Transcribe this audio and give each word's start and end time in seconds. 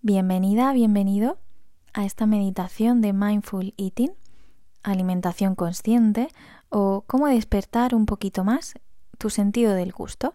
Bienvenida, 0.00 0.72
bienvenido 0.72 1.38
a 1.92 2.04
esta 2.04 2.24
meditación 2.24 3.00
de 3.00 3.12
Mindful 3.12 3.74
Eating, 3.76 4.12
alimentación 4.84 5.56
consciente 5.56 6.28
o 6.68 7.02
cómo 7.08 7.26
despertar 7.26 7.96
un 7.96 8.06
poquito 8.06 8.44
más 8.44 8.74
tu 9.18 9.28
sentido 9.28 9.74
del 9.74 9.90
gusto. 9.90 10.32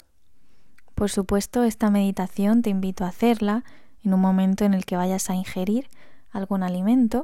Por 0.95 1.09
supuesto, 1.09 1.63
esta 1.63 1.89
meditación 1.89 2.61
te 2.61 2.71
invito 2.71 3.05
a 3.05 3.07
hacerla 3.07 3.63
en 4.03 4.13
un 4.13 4.19
momento 4.19 4.65
en 4.65 4.73
el 4.73 4.85
que 4.85 4.97
vayas 4.97 5.29
a 5.29 5.35
ingerir 5.35 5.87
algún 6.29 6.61
alimento 6.61 7.23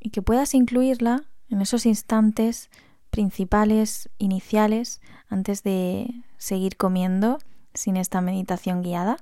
y 0.00 0.08
que 0.08 0.22
puedas 0.22 0.54
incluirla 0.54 1.24
en 1.50 1.60
esos 1.60 1.84
instantes 1.84 2.70
principales, 3.10 4.08
iniciales, 4.16 5.02
antes 5.28 5.62
de 5.62 6.24
seguir 6.38 6.78
comiendo 6.78 7.36
sin 7.74 7.98
esta 7.98 8.22
meditación 8.22 8.80
guiada, 8.80 9.18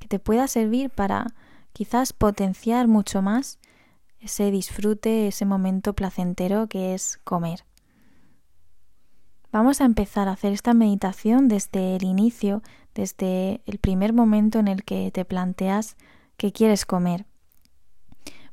que 0.00 0.08
te 0.08 0.18
pueda 0.18 0.48
servir 0.48 0.90
para 0.90 1.32
quizás 1.72 2.12
potenciar 2.12 2.88
mucho 2.88 3.22
más 3.22 3.58
ese 4.20 4.50
disfrute, 4.50 5.28
ese 5.28 5.44
momento 5.44 5.94
placentero 5.94 6.68
que 6.68 6.94
es 6.94 7.18
comer. 7.24 7.64
Vamos 9.50 9.80
a 9.80 9.84
empezar 9.84 10.28
a 10.28 10.32
hacer 10.32 10.52
esta 10.52 10.72
meditación 10.72 11.48
desde 11.48 11.96
el 11.96 12.04
inicio, 12.04 12.62
desde 12.94 13.60
el 13.66 13.78
primer 13.78 14.12
momento 14.12 14.58
en 14.58 14.68
el 14.68 14.84
que 14.84 15.10
te 15.10 15.24
planteas 15.24 15.96
que 16.36 16.52
quieres 16.52 16.86
comer. 16.86 17.26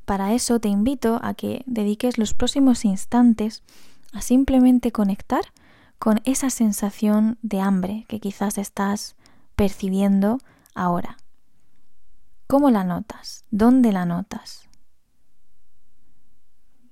Para 0.05 0.33
eso 0.33 0.59
te 0.59 0.69
invito 0.69 1.19
a 1.21 1.35
que 1.35 1.63
dediques 1.67 2.17
los 2.17 2.33
próximos 2.33 2.83
instantes 2.83 3.63
a 4.11 4.21
simplemente 4.21 4.91
conectar 4.91 5.53
con 5.99 6.19
esa 6.25 6.49
sensación 6.49 7.37
de 7.41 7.61
hambre 7.61 8.05
que 8.07 8.19
quizás 8.19 8.57
estás 8.57 9.15
percibiendo 9.55 10.39
ahora. 10.73 11.17
¿Cómo 12.51 12.71
la 12.71 12.83
notas? 12.83 13.45
¿Dónde 13.51 13.91
la 13.91 14.05
notas? 14.05 14.67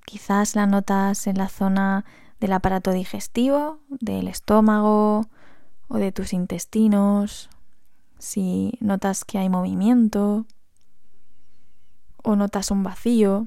Quizás 0.05 0.55
la 0.55 0.67
notas 0.67 1.25
en 1.25 1.39
la 1.39 1.50
zona 1.50 2.05
del 2.39 2.53
aparato 2.53 2.91
digestivo, 2.91 3.80
del 3.89 4.28
estómago 4.28 5.25
o 5.88 5.97
de 5.97 6.11
tus 6.11 6.33
intestinos, 6.33 7.50
si 8.19 8.78
notas 8.81 9.25
que 9.25 9.39
hay 9.39 9.50
movimiento 9.50 10.45
o 12.23 12.35
notas 12.35 12.69
un 12.69 12.83
vacío. 12.83 13.45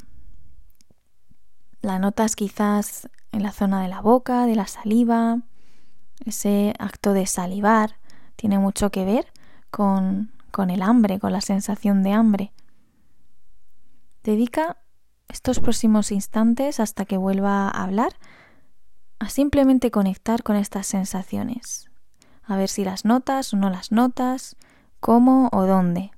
La 1.80 2.00
notas 2.00 2.34
quizás 2.34 3.08
en 3.30 3.44
la 3.44 3.52
zona 3.52 3.82
de 3.82 3.88
la 3.88 4.00
boca, 4.00 4.46
de 4.46 4.56
la 4.56 4.66
saliva. 4.66 5.42
Ese 6.26 6.74
acto 6.80 7.12
de 7.12 7.26
salivar 7.26 8.00
tiene 8.34 8.58
mucho 8.58 8.90
que 8.90 9.04
ver 9.04 9.32
con 9.70 10.32
con 10.60 10.68
el 10.68 10.82
hambre, 10.82 11.18
con 11.18 11.32
la 11.32 11.40
sensación 11.40 12.02
de 12.02 12.12
hambre. 12.12 12.52
Dedica 14.22 14.76
estos 15.26 15.58
próximos 15.58 16.12
instantes 16.12 16.80
hasta 16.80 17.06
que 17.06 17.16
vuelva 17.16 17.66
a 17.66 17.82
hablar 17.82 18.12
a 19.20 19.30
simplemente 19.30 19.90
conectar 19.90 20.42
con 20.42 20.56
estas 20.56 20.86
sensaciones, 20.86 21.90
a 22.42 22.58
ver 22.58 22.68
si 22.68 22.84
las 22.84 23.06
notas 23.06 23.54
o 23.54 23.56
no 23.56 23.70
las 23.70 23.90
notas, 23.90 24.54
cómo 25.00 25.48
o 25.50 25.64
dónde. 25.64 26.10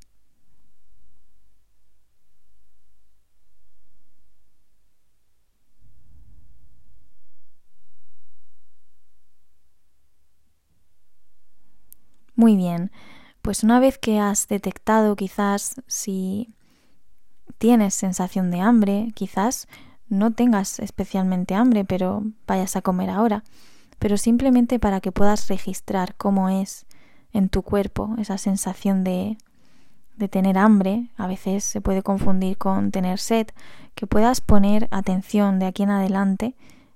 Muy 12.35 12.57
bien. 12.57 12.91
Pues 13.43 13.65
una 13.65 13.81
vez 13.81 13.98
que 13.98 14.21
has 14.21 14.47
detectado 14.47 15.17
quizás 15.17 15.75
si 15.89 16.55
tienes 17.59 17.93
sensación 17.93 18.53
de 18.53 18.61
hambre, 18.61 19.09
quizás 19.15 19.67
no 20.09 20.31
tengas 20.31 20.79
especialmente 20.79 21.57
hambre, 21.57 21.85
pero 21.85 22.23
vayas 22.47 22.77
a 22.77 22.83
comer 22.83 23.11
ahora, 23.11 23.43
pero 23.98 24.17
simplemente 24.17 24.79
para 24.79 25.01
que 25.01 25.11
puedas 25.11 25.48
registrar 25.48 26.14
cómo 26.14 26.48
es 26.48 26.86
en 27.33 27.48
tu 27.48 27.63
cuerpo 27.63 28.14
esa 28.19 28.39
sensación 28.39 29.03
de, 29.03 29.36
de 30.17 30.29
tener 30.29 30.57
hambre, 30.57 31.09
a 31.17 31.27
veces 31.27 31.64
se 31.64 31.80
puede 31.80 32.03
confundir 32.03 32.59
con 32.59 32.92
tener 32.92 33.19
sed, 33.19 33.48
que 33.97 34.07
puedas 34.07 34.41
poner 34.41 34.86
atención 34.92 35.59
de 35.59 35.67
aquí 35.67 35.83
en 35.83 35.91
adelante 35.91 36.55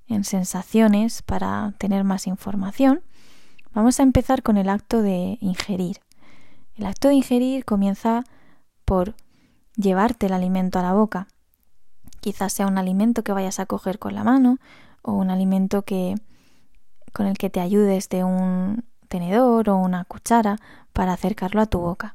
en 0.09 0.23
sensaciones 0.23 1.23
para 1.23 1.75
tener 1.78 2.05
más 2.05 2.28
información. 2.28 3.03
Vamos 3.75 3.99
a 3.99 4.05
empezar 4.05 4.45
con 4.45 4.57
el 4.57 4.69
acto 4.69 5.03
de 5.03 5.39
ingerir. 5.41 6.06
El 6.77 6.85
acto 6.85 7.09
de 7.09 7.15
ingerir 7.15 7.65
comienza 7.65 8.25
por 8.85 9.15
llevarte 9.77 10.27
el 10.27 10.35
alimento 10.35 10.79
a 10.79 10.83
la 10.83 10.93
boca. 10.93 11.27
Quizás 12.21 12.53
sea 12.53 12.67
un 12.67 12.77
alimento 12.77 13.25
que 13.25 13.33
vayas 13.33 13.61
a 13.61 13.67
coger 13.67 13.99
con 13.99 14.15
la 14.15 14.25
mano 14.25 14.59
o 15.01 15.13
un 15.13 15.31
alimento 15.31 15.83
que 15.83 16.17
con 17.15 17.27
el 17.27 17.39
que 17.39 17.49
te 17.49 17.61
ayudes 17.61 18.11
de 18.11 18.25
un 18.25 18.85
tenedor 19.09 19.71
o 19.71 19.77
una 19.77 20.05
cuchara 20.05 20.59
para 20.93 21.15
acercarlo 21.15 21.63
a 21.63 21.67
tu 21.67 21.79
boca. 21.79 22.13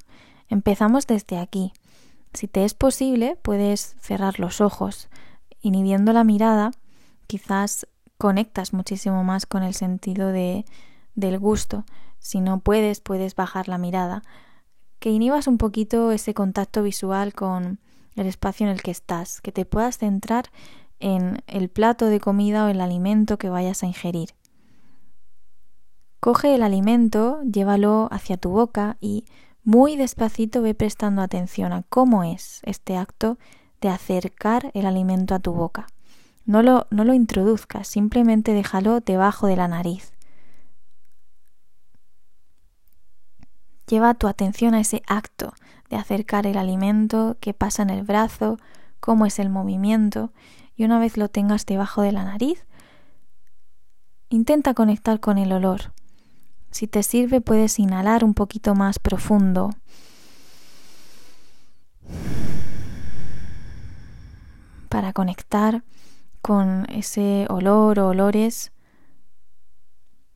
Empezamos 0.47 1.07
desde 1.07 1.39
aquí. 1.39 1.73
Si 2.33 2.47
te 2.47 2.63
es 2.63 2.75
posible, 2.75 3.37
puedes 3.41 3.95
cerrar 3.99 4.39
los 4.39 4.61
ojos. 4.61 5.09
Inhibiendo 5.61 6.13
la 6.13 6.23
mirada, 6.23 6.71
quizás 7.25 7.87
conectas 8.19 8.73
muchísimo 8.73 9.23
más 9.23 9.47
con 9.47 9.63
el 9.63 9.73
sentido 9.73 10.27
de, 10.27 10.65
del 11.15 11.39
gusto. 11.39 11.83
Si 12.19 12.41
no 12.41 12.59
puedes, 12.59 13.01
puedes 13.01 13.33
bajar 13.33 13.67
la 13.67 13.79
mirada 13.79 14.21
que 15.01 15.09
inhibas 15.09 15.47
un 15.47 15.57
poquito 15.57 16.11
ese 16.11 16.35
contacto 16.35 16.83
visual 16.83 17.33
con 17.33 17.79
el 18.15 18.27
espacio 18.27 18.67
en 18.67 18.71
el 18.71 18.83
que 18.83 18.91
estás, 18.91 19.41
que 19.41 19.51
te 19.51 19.65
puedas 19.65 19.97
centrar 19.97 20.51
en 20.99 21.41
el 21.47 21.69
plato 21.69 22.05
de 22.05 22.19
comida 22.19 22.65
o 22.65 22.67
el 22.67 22.79
alimento 22.79 23.39
que 23.39 23.49
vayas 23.49 23.81
a 23.81 23.87
ingerir. 23.87 24.29
Coge 26.19 26.53
el 26.53 26.61
alimento, 26.61 27.41
llévalo 27.41 28.09
hacia 28.11 28.37
tu 28.37 28.51
boca 28.51 28.97
y 29.01 29.25
muy 29.63 29.95
despacito 29.95 30.61
ve 30.61 30.75
prestando 30.75 31.23
atención 31.23 31.73
a 31.73 31.81
cómo 31.81 32.23
es 32.23 32.61
este 32.61 32.95
acto 32.95 33.39
de 33.81 33.89
acercar 33.89 34.69
el 34.75 34.85
alimento 34.85 35.33
a 35.33 35.39
tu 35.39 35.51
boca. 35.51 35.87
No 36.45 36.61
lo, 36.61 36.85
no 36.91 37.05
lo 37.05 37.15
introduzcas, 37.15 37.87
simplemente 37.87 38.53
déjalo 38.53 38.99
debajo 38.99 39.47
de 39.47 39.55
la 39.55 39.67
nariz. 39.67 40.13
Lleva 43.91 44.13
tu 44.13 44.29
atención 44.29 44.73
a 44.73 44.79
ese 44.79 45.03
acto 45.05 45.53
de 45.89 45.97
acercar 45.97 46.47
el 46.47 46.57
alimento 46.57 47.35
que 47.41 47.53
pasa 47.53 47.83
en 47.83 47.89
el 47.89 48.03
brazo, 48.03 48.57
cómo 49.01 49.25
es 49.25 49.37
el 49.37 49.49
movimiento, 49.49 50.31
y 50.77 50.85
una 50.85 50.97
vez 50.97 51.17
lo 51.17 51.27
tengas 51.27 51.65
debajo 51.65 52.01
de 52.01 52.13
la 52.13 52.23
nariz, 52.23 52.65
intenta 54.29 54.73
conectar 54.73 55.19
con 55.19 55.37
el 55.37 55.51
olor. 55.51 55.91
Si 56.69 56.87
te 56.87 57.03
sirve 57.03 57.41
puedes 57.41 57.79
inhalar 57.79 58.23
un 58.23 58.33
poquito 58.33 58.75
más 58.75 58.97
profundo. 58.97 59.71
Para 64.87 65.11
conectar 65.11 65.83
con 66.41 66.89
ese 66.89 67.45
olor 67.49 67.99
o 67.99 68.07
olores 68.07 68.71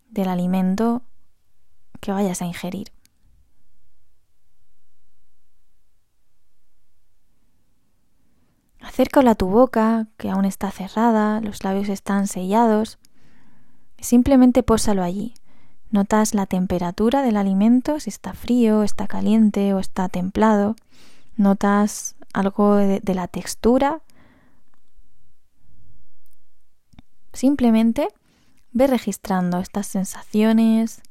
del 0.09 0.27
alimento 0.27 1.03
que 2.01 2.11
vayas 2.11 2.41
a 2.41 2.45
ingerir. 2.45 2.94
Acércalo 8.85 9.31
a 9.31 9.35
tu 9.35 9.47
boca, 9.47 10.06
que 10.16 10.29
aún 10.29 10.46
está 10.46 10.69
cerrada, 10.69 11.41
los 11.41 11.63
labios 11.63 11.90
están 11.90 12.28
sellados. 12.28 13.00
Simplemente 14.00 14.62
pósalo 14.62 15.01
allí. 15.01 15.34
Notas 15.90 16.35
la 16.35 16.46
temperatura 16.46 17.24
del 17.24 17.35
alimento, 17.35 18.00
si 18.00 18.12
está 18.12 18.34
frío, 18.34 18.84
está 18.84 19.07
caliente 19.07 19.74
o 19.74 19.79
está 19.79 20.07
templado. 20.07 20.75
Notas 21.35 22.16
algo 22.31 22.75
de, 22.75 23.00
de 23.00 23.15
la 23.15 23.27
textura. 23.27 24.01
Simplemente 27.33 28.07
ve 28.71 28.86
registrando 28.86 29.57
estas 29.57 29.88
sensaciones 29.88 31.01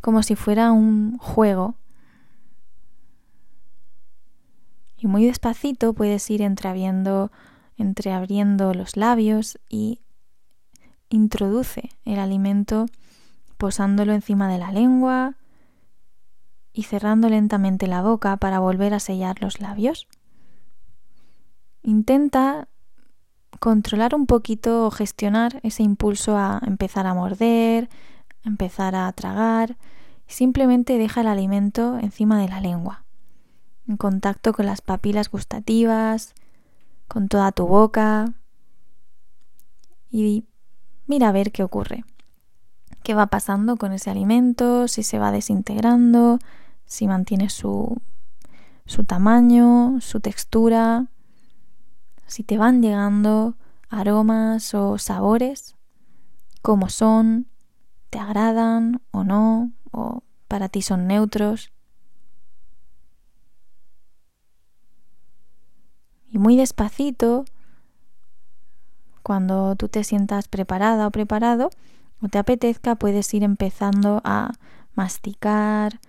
como 0.00 0.22
si 0.22 0.36
fuera 0.36 0.70
un 0.70 1.18
juego 1.18 1.74
Y 5.02 5.08
muy 5.08 5.26
despacito 5.26 5.94
puedes 5.94 6.30
ir 6.30 6.42
entreabriendo, 6.42 7.32
los 8.72 8.96
labios 8.96 9.58
y 9.68 9.98
introduce 11.08 11.90
el 12.04 12.20
alimento 12.20 12.86
posándolo 13.58 14.12
encima 14.12 14.46
de 14.46 14.58
la 14.58 14.70
lengua 14.70 15.34
y 16.72 16.84
cerrando 16.84 17.28
lentamente 17.28 17.88
la 17.88 18.00
boca 18.00 18.36
para 18.36 18.60
volver 18.60 18.94
a 18.94 19.00
sellar 19.00 19.42
los 19.42 19.60
labios. 19.60 20.06
Intenta 21.82 22.68
controlar 23.58 24.14
un 24.14 24.26
poquito 24.26 24.86
o 24.86 24.92
gestionar 24.92 25.58
ese 25.64 25.82
impulso 25.82 26.36
a 26.36 26.60
empezar 26.64 27.08
a 27.08 27.14
morder, 27.14 27.88
empezar 28.44 28.94
a 28.94 29.12
tragar. 29.14 29.76
Simplemente 30.28 30.96
deja 30.96 31.22
el 31.22 31.26
alimento 31.26 31.98
encima 31.98 32.40
de 32.40 32.48
la 32.48 32.60
lengua 32.60 33.02
en 33.88 33.96
contacto 33.96 34.52
con 34.52 34.66
las 34.66 34.80
papilas 34.80 35.30
gustativas, 35.30 36.34
con 37.08 37.28
toda 37.28 37.52
tu 37.52 37.66
boca 37.66 38.32
y 40.10 40.44
mira 41.06 41.28
a 41.28 41.32
ver 41.32 41.52
qué 41.52 41.62
ocurre. 41.62 42.04
¿Qué 43.02 43.14
va 43.14 43.26
pasando 43.26 43.76
con 43.76 43.92
ese 43.92 44.10
alimento? 44.10 44.86
Si 44.86 45.02
se 45.02 45.18
va 45.18 45.32
desintegrando, 45.32 46.38
si 46.84 47.08
mantiene 47.08 47.50
su, 47.50 48.00
su 48.86 49.04
tamaño, 49.04 50.00
su 50.00 50.20
textura, 50.20 51.06
si 52.26 52.44
te 52.44 52.58
van 52.58 52.80
llegando 52.80 53.56
aromas 53.88 54.72
o 54.74 54.98
sabores, 54.98 55.76
cómo 56.62 56.88
son, 56.88 57.48
te 58.10 58.18
agradan 58.18 59.02
o 59.10 59.24
no, 59.24 59.72
o 59.90 60.22
para 60.48 60.68
ti 60.68 60.82
son 60.82 61.06
neutros. 61.06 61.72
Y 66.32 66.38
muy 66.38 66.56
despacito, 66.56 67.44
cuando 69.22 69.76
tú 69.76 69.88
te 69.88 70.02
sientas 70.02 70.48
preparada 70.48 71.06
o 71.06 71.10
preparado 71.10 71.68
o 72.22 72.28
te 72.28 72.38
apetezca, 72.38 72.94
puedes 72.94 73.32
ir 73.34 73.42
empezando 73.42 74.22
a 74.24 74.52
masticar, 74.94 76.00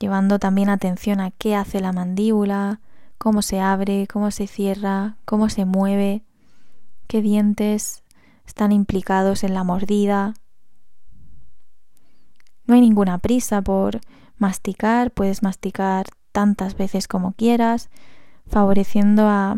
llevando 0.00 0.40
también 0.40 0.68
atención 0.68 1.20
a 1.20 1.30
qué 1.30 1.54
hace 1.54 1.80
la 1.80 1.92
mandíbula, 1.92 2.80
cómo 3.16 3.40
se 3.40 3.60
abre, 3.60 4.08
cómo 4.08 4.32
se 4.32 4.48
cierra, 4.48 5.16
cómo 5.24 5.48
se 5.48 5.64
mueve, 5.64 6.24
qué 7.06 7.22
dientes 7.22 8.02
están 8.44 8.72
implicados 8.72 9.44
en 9.44 9.54
la 9.54 9.62
mordida. 9.62 10.34
No 12.66 12.74
hay 12.74 12.80
ninguna 12.80 13.18
prisa 13.18 13.62
por 13.62 14.00
masticar, 14.38 15.12
puedes 15.12 15.44
masticar 15.44 16.06
tantas 16.32 16.76
veces 16.76 17.06
como 17.06 17.32
quieras, 17.34 17.90
favoreciendo 18.46 19.26
a 19.26 19.56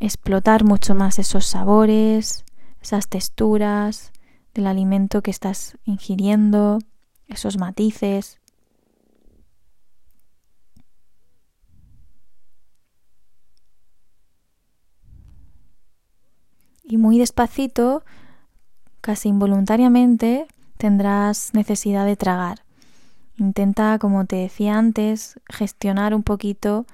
explotar 0.00 0.64
mucho 0.64 0.94
más 0.94 1.18
esos 1.18 1.46
sabores, 1.46 2.44
esas 2.82 3.08
texturas 3.08 4.12
del 4.54 4.66
alimento 4.66 5.22
que 5.22 5.30
estás 5.30 5.76
ingiriendo, 5.84 6.78
esos 7.28 7.58
matices. 7.58 8.40
Y 16.84 16.98
muy 16.98 17.18
despacito, 17.18 18.04
casi 19.00 19.28
involuntariamente, 19.28 20.46
tendrás 20.76 21.52
necesidad 21.52 22.06
de 22.06 22.16
tragar. 22.16 22.62
Intenta, 23.38 23.98
como 23.98 24.24
te 24.24 24.36
decía 24.36 24.78
antes, 24.78 25.40
gestionar 25.48 26.14
un 26.14 26.22
poquito 26.22 26.86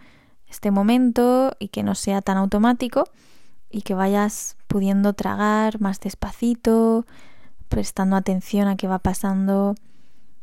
este 0.52 0.70
momento 0.70 1.56
y 1.58 1.68
que 1.68 1.82
no 1.82 1.94
sea 1.94 2.22
tan 2.22 2.36
automático 2.36 3.04
y 3.70 3.82
que 3.82 3.94
vayas 3.94 4.56
pudiendo 4.68 5.14
tragar 5.14 5.80
más 5.80 5.98
despacito, 5.98 7.06
prestando 7.68 8.16
atención 8.16 8.68
a 8.68 8.76
qué 8.76 8.86
va 8.86 8.98
pasando 8.98 9.74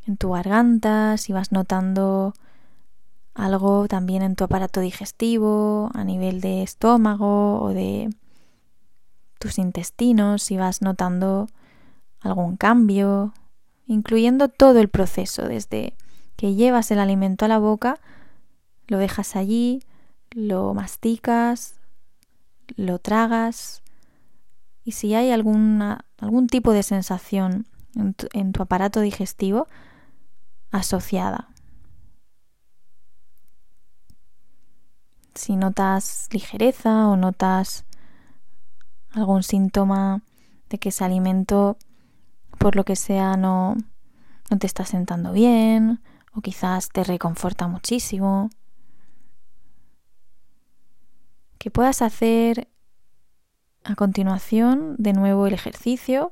en 0.06 0.18
tu 0.18 0.32
garganta, 0.32 1.18
si 1.18 1.32
vas 1.32 1.52
notando 1.52 2.34
algo 3.36 3.88
también 3.88 4.24
en 4.24 4.36
tu 4.36 4.44
aparato 4.44 4.82
digestivo, 4.82 5.92
a 5.94 6.04
nivel 6.04 6.42
de 6.42 6.64
estómago 6.64 7.62
o 7.62 7.70
de 7.70 8.10
tus 9.38 9.60
intestinos, 9.60 10.42
si 10.42 10.58
vas 10.58 10.82
notando 10.82 11.48
algún 12.20 12.58
cambio, 12.58 13.34
incluyendo 13.86 14.50
todo 14.50 14.80
el 14.80 14.90
proceso, 14.90 15.48
desde 15.48 15.94
que 16.36 16.56
llevas 16.56 16.90
el 16.90 17.00
alimento 17.00 17.46
a 17.46 17.48
la 17.48 17.60
boca, 17.60 18.00
lo 18.88 18.98
dejas 18.98 19.36
allí, 19.36 19.84
lo 20.32 20.74
masticas, 20.74 21.80
lo 22.76 23.00
tragas 23.00 23.82
y 24.84 24.94
si 24.94 25.14
hay 25.14 25.32
alguna, 25.32 26.06
algún 26.18 26.48
tipo 26.48 26.72
de 26.72 26.84
sensación 26.84 27.68
en 27.96 28.54
tu, 28.54 28.62
aparato 28.62 29.02
digestivo 29.02 29.68
asociada. 30.72 31.50
Si 35.36 35.56
notas 35.56 36.28
ligereza 36.32 37.08
o 37.08 37.16
notas 37.18 37.86
algún 39.12 39.44
síntoma 39.44 40.22
de 40.70 40.78
que 40.78 40.90
ese 40.90 41.06
alimento 41.06 41.78
por 42.58 42.76
lo 42.76 42.84
que 42.84 42.96
sea 42.96 43.38
no, 43.38 43.76
no 44.50 44.58
te 44.58 44.68
está 44.68 44.86
sentando 44.86 45.32
bien 45.32 46.02
o 46.34 46.42
quizás 46.42 46.90
te 46.90 47.04
reconforta 47.04 47.68
muchísimo. 47.68 48.50
Que 51.60 51.70
puedas 51.70 52.02
hacer 52.02 52.68
a 53.84 53.96
continuación 53.96 54.96
de 54.98 55.14
nuevo 55.14 55.46
el 55.46 55.54
ejercicio, 55.54 56.32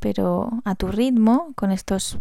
pero 0.00 0.48
a 0.64 0.74
tu 0.74 0.88
ritmo, 0.88 1.52
con 1.54 1.70
estos 1.70 2.18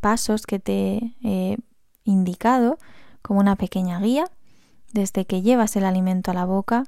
pasos 0.00 0.46
que 0.46 0.60
te 0.60 1.16
he 1.24 1.56
indicado 2.04 2.78
como 3.22 3.40
una 3.40 3.56
pequeña 3.56 3.98
guía, 3.98 4.30
desde 4.92 5.24
que 5.24 5.42
llevas 5.42 5.74
el 5.74 5.84
alimento 5.84 6.30
a 6.30 6.34
la 6.34 6.44
boca, 6.44 6.84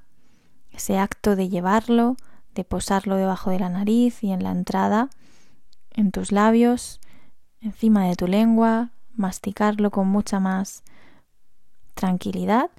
ese 0.70 0.98
acto 0.98 1.34
de 1.34 1.48
llevarlo, 1.48 2.16
de 2.54 2.62
posarlo 2.62 3.16
debajo 3.16 3.50
de 3.50 3.58
la 3.58 3.68
nariz 3.68 4.22
y 4.22 4.30
en 4.30 4.44
la 4.44 4.52
entrada 4.52 5.10
en 5.90 6.12
tus 6.12 6.30
labios, 6.30 7.00
encima 7.60 8.04
de 8.04 8.14
tu 8.14 8.26
lengua, 8.26 8.90
masticarlo 9.14 9.90
con 9.90 10.08
mucha 10.08 10.40
más 10.40 10.82
tranquilidad 11.94 12.70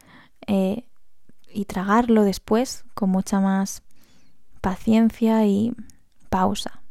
eh, 0.46 0.86
y 1.57 1.65
tragarlo 1.65 2.24
después 2.24 2.86
con 2.94 3.09
mucha 3.09 3.39
más 3.39 3.81
paciencia 4.62 5.44
y 5.48 5.74
pausa. 6.30 6.83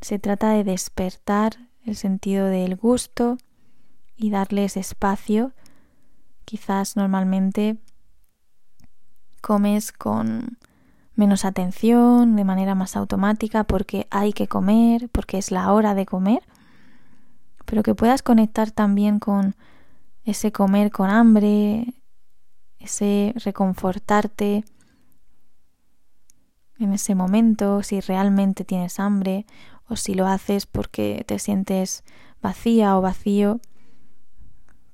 Se 0.00 0.18
trata 0.18 0.48
de 0.52 0.64
despertar 0.64 1.68
el 1.84 1.94
sentido 1.94 2.46
del 2.46 2.76
gusto 2.76 3.36
y 4.16 4.30
darles 4.30 4.78
espacio. 4.78 5.52
Quizás 6.46 6.96
normalmente 6.96 7.76
comes 9.42 9.92
con 9.92 10.56
menos 11.14 11.44
atención, 11.44 12.34
de 12.34 12.44
manera 12.44 12.74
más 12.74 12.96
automática, 12.96 13.64
porque 13.64 14.06
hay 14.10 14.32
que 14.32 14.48
comer, 14.48 15.10
porque 15.10 15.36
es 15.36 15.50
la 15.50 15.70
hora 15.70 15.94
de 15.94 16.06
comer, 16.06 16.42
pero 17.66 17.82
que 17.82 17.94
puedas 17.94 18.22
conectar 18.22 18.70
también 18.70 19.18
con 19.18 19.54
ese 20.24 20.52
comer 20.52 20.90
con 20.90 21.10
hambre, 21.10 21.94
ese 22.78 23.32
reconfortarte 23.36 24.64
en 26.78 26.92
ese 26.92 27.14
momento, 27.14 27.82
si 27.82 28.00
realmente 28.00 28.64
tienes 28.64 28.98
hambre 28.98 29.46
o 29.88 29.96
si 29.96 30.14
lo 30.14 30.26
haces 30.26 30.66
porque 30.66 31.24
te 31.26 31.38
sientes 31.38 32.02
vacía 32.40 32.96
o 32.96 33.00
vacío 33.00 33.60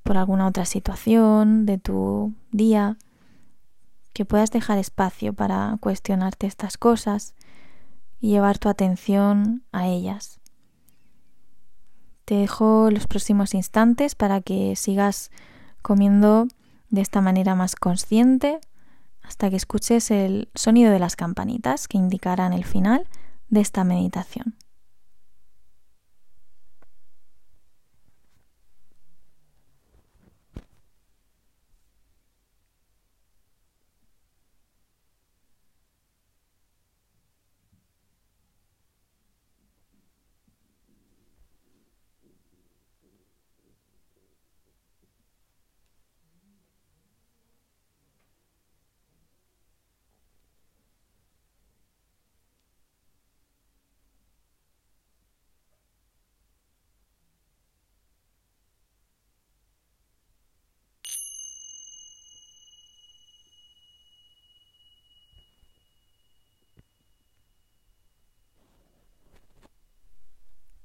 por 0.03 0.17
alguna 0.17 0.47
otra 0.47 0.65
situación 0.65 1.65
de 1.65 1.77
tu 1.77 2.33
día 2.51 2.97
que 4.13 4.25
puedas 4.25 4.51
dejar 4.51 4.77
espacio 4.77 5.33
para 5.33 5.77
cuestionarte 5.79 6.47
estas 6.47 6.77
cosas 6.77 7.35
y 8.19 8.29
llevar 8.29 8.57
tu 8.57 8.69
atención 8.69 9.63
a 9.71 9.87
ellas. 9.87 10.38
Te 12.29 12.35
dejo 12.35 12.91
los 12.91 13.07
próximos 13.07 13.55
instantes 13.55 14.13
para 14.13 14.39
que 14.39 14.75
sigas 14.75 15.31
comiendo 15.81 16.47
de 16.91 17.01
esta 17.01 17.21
manera 17.21 17.55
más 17.55 17.75
consciente 17.75 18.59
hasta 19.23 19.49
que 19.49 19.55
escuches 19.55 20.11
el 20.11 20.47
sonido 20.53 20.91
de 20.91 20.99
las 20.99 21.15
campanitas 21.15 21.87
que 21.87 21.97
indicarán 21.97 22.53
el 22.53 22.65
final 22.65 23.07
de 23.47 23.61
esta 23.61 23.83
meditación. 23.83 24.53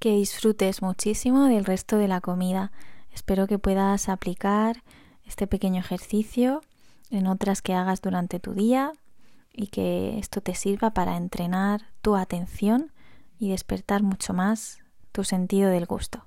Que 0.04 0.16
disfrutes 0.16 0.82
muchísimo 0.82 1.46
del 1.46 1.64
resto 1.64 1.96
de 1.96 2.08
la 2.08 2.20
comida. 2.20 2.73
Espero 3.11 3.46
que 3.46 3.58
puedas 3.58 4.11
aplicar 4.11 4.82
este 5.25 5.46
pequeño 5.46 5.80
ejercicio 5.80 6.61
en 7.08 7.26
otras 7.26 7.62
que 7.62 7.73
hagas 7.73 8.02
durante 8.02 8.38
tu 8.38 8.52
día 8.52 8.92
y 9.50 9.68
que 9.68 10.18
esto 10.18 10.42
te 10.42 10.54
sirva 10.54 10.90
para 10.90 11.16
entrenar 11.16 11.87
tu 12.02 12.16
atención 12.16 12.92
y 13.38 13.49
despertar 13.49 14.02
mucho 14.02 14.34
más 14.34 14.80
tu 15.11 15.25
sentido 15.25 15.70
del 15.70 15.87
gusto. 15.87 16.26